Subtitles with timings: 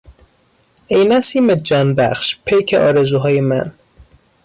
[0.87, 3.73] ای نسیم جانبخش پیک آرزوهای من